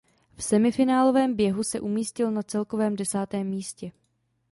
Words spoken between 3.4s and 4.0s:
místě.